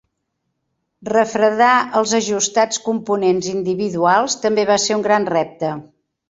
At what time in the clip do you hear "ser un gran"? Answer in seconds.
4.87-5.31